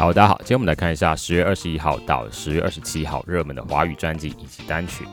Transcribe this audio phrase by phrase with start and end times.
[0.00, 5.04] 好，大家好，今天我们来看一下十月二十一号到十月二十七号热门的华语专辑以及单曲。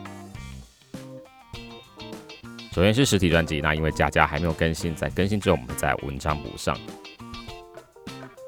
[2.71, 6.77] 首先是实体专辑，那因为佳佳还没有更新，在更新之后我们在文章补上。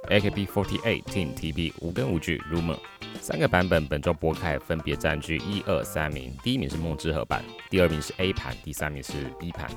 [0.08, 2.78] AKB48 Team TB 无根无据 Rumor
[3.20, 9.70] 三个版本本周播开，分别占据一二三名，第一名是梦之河版，第二名是 A 盘，第三名是 B 盘。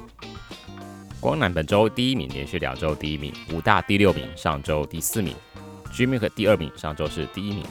[1.19, 5.35] 光南本周第一名，连续两周第一名，武大第六名，上周第四名。
[5.93, 7.63] G m i k 第二名，上周是第一名。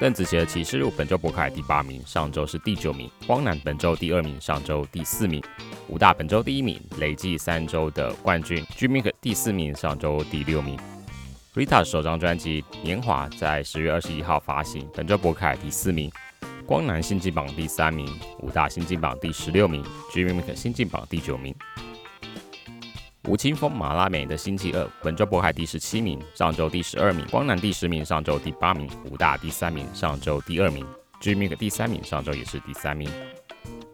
[0.00, 3.10] 邓紫棋的启示录本周播开第八名，上周是第九名。
[3.26, 5.42] 光南本周第二名，上周第四名。
[5.88, 8.64] 武大本周第一名，累计三周的冠军。
[8.74, 10.78] G m i k 第四名，上周第六名。
[11.54, 16.10] Rita 首张专辑《年华》在十月二十一号发行，本周播开第四名。
[16.64, 18.08] 光南新进榜第三名，
[18.40, 21.54] 武大新进榜第十六名，G m i k 新进榜第九名。
[23.28, 30.82] 吴青峰、马拉美的星期二，本周渤海第十七名，上周第十二名；光南第十名，上周第八名；武大第三名，上周第二名
[31.20, 33.06] ；G m i k 第三名，上周也是第三名。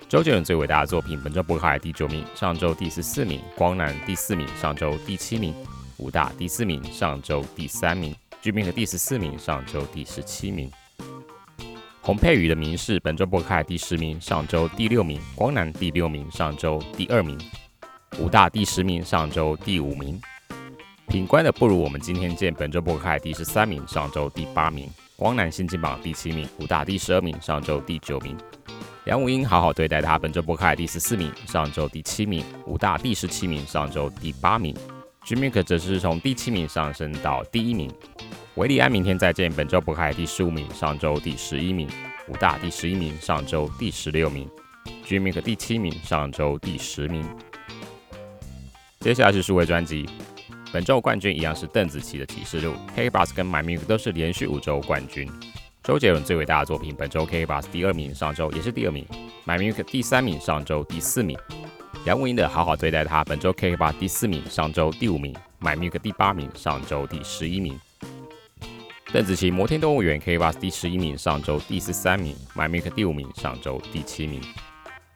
[0.08, 5.52] 周杰伦最伟大的作品，本周渤海第九名，上周第十四名；光南第四名，上周第七名；
[5.96, 10.70] 武大第四名，上周第三名；G m i k 第十四名，上周第十七名。
[12.02, 17.36] 洪佩瑜的名士，本周渤海第十名，上周第六名；光南第六名，上周第二名。
[18.18, 20.20] 武大第十名，上周第五名。
[21.08, 24.88] 品官的不如我们今天见，本周播开第十三名，上周第八名。
[25.16, 28.36] 光南新金榜第七名，武大第十二名，上周第九名。
[29.04, 32.44] 梁武英好好对待他，本周播开第十四名，上周第七名。
[32.66, 34.74] 武大第十七名，上周第八名。
[35.24, 37.90] G m i k 则是从第七名上升到第一名。
[38.54, 41.88] 维利安明天再见，本周播开第十五名，上周第十一名。
[42.28, 44.48] 武大第十一名，上周第十六名。
[45.04, 47.24] G m i k 第七名，上周第十名。
[49.04, 50.08] 接下来是数位专辑，
[50.72, 55.30] 本周冠军一样是邓紫棋的《启示录》，K Bus 跟 My Music 都是连续五周冠军。
[55.82, 59.04] 周杰伦最伟大的作品，本周 K Bus 第二名，上周也是第二名
[59.44, 61.38] ；My Music 第三名，上周第四名。
[62.06, 67.78] 梁武英的好好对待他，本周 K Bus 第四名，上周第五名；My Music 第八名，上周第十一名。
[69.12, 74.40] 邓紫棋《摩天动物园》K Bus 第十一名，上周第十三名；My Music 第五名，上周第七名。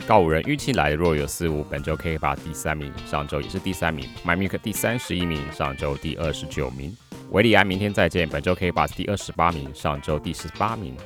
[0.09, 4.09] 告五人预期来若有似无，本周 K 八第三名，上周也是第三名。
[4.25, 6.97] My Mic 第三十一名，上周第二十九名。
[7.29, 10.97] 维里安明天再见，本周 K 八第二十八名，上周第十八名。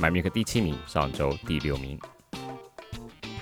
[0.00, 2.00] My Mic 第七名，上周第六名。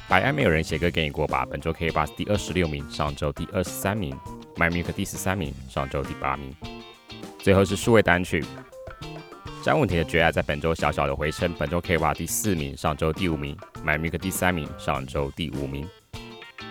[0.08, 1.46] 白安没有人写歌给你过吧？
[1.48, 4.12] 本周 K 八第二十六名，上周第二十三名。
[4.56, 6.52] My Mic 第十三名，上周第八名。
[7.38, 8.44] 最后是数位单曲。
[9.64, 15.86] 张文婷的《绝爱》在本周小小的回升，本周 K 八第四名，上周第五名；My Mic 第三名，上周第五名；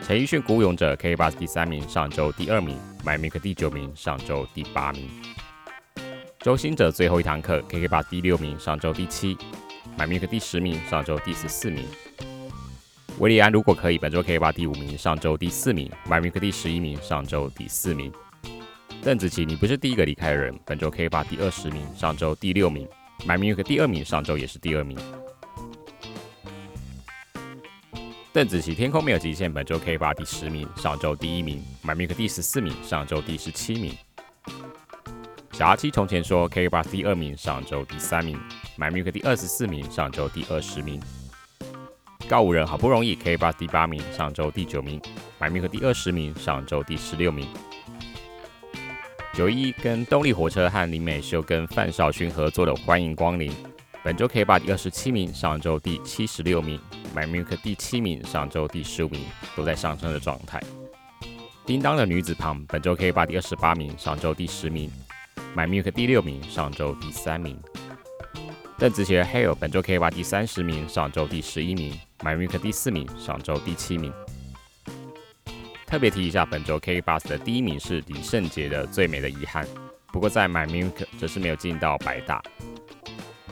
[0.04, 5.08] 陈奕迅《孤勇者》K 八第三名，上周第二名；My Mic 第九名，上周第八名；
[6.42, 9.36] 周星哲最后一堂课 K K 八第六名，上周第七
[9.98, 11.84] ；My Mic 第十名，上周第十四名；
[13.18, 18.14] 维里安如果可以，本周 K 八第五名，上周第四名；My Mic 第十一名，上周第四名。
[19.04, 20.58] 邓紫棋，你不是第一个离开的人。
[20.64, 22.88] 本周 K 八第二十名，上周第六名。
[23.28, 24.98] My Music 第二名，上周也是第二名。
[28.32, 29.54] 邓紫棋，天空没有极限。
[29.54, 31.62] 本周 K 八第十名，上周第一名。
[31.84, 33.94] My Music 第十四名，上周第十七名。
[35.52, 38.40] 小阿七从前说 K 八第二名，上周第三名。
[38.78, 41.02] My Music 第二十四名，上周第二十名。
[42.30, 45.02] 告五人好不容易 K 八第八名，上周第九名。
[45.42, 47.50] My Music 第二十名，上周第十六名。
[49.34, 53.52] 九一跟动力火车和林美秀跟范少勋合作的《欢迎光临》，
[54.04, 56.80] 本周 K 八第二十七名，上周第七十六名
[57.16, 59.22] ；My Milk 第七名，上周第十五名，
[59.56, 60.62] 都在上升的状态。
[61.66, 64.92] 叮当的女子旁，本周 K 八第二十八名，上周第十名
[65.56, 67.60] ；My Milk 第六名，上周第三名。
[68.78, 74.14] 邓紫棋的 Hail 本周 K 八第三十名，上周第十一名；My Milk 第四名，上周第七名。
[75.94, 79.64] 特别提一下，本周 K Bus 的第一名是李圣杰的《最美的遗憾》，
[80.12, 82.42] 不过在 My Music 则是没有进到百大。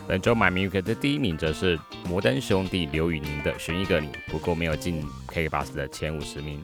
[0.07, 1.79] 本周 My Music 的第一名则是
[2.09, 6.63] 摩登兄弟刘宇宁的《寻一个你》，不过没有进 K Bus 的前五十名。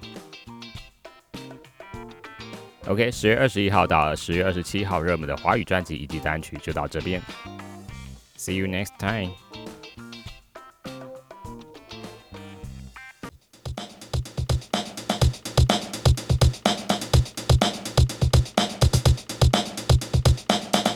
[2.88, 7.22] OK，十月二十一号到十月二十七号热门的华语专辑以及单曲就到这边。
[8.36, 9.32] See you next time.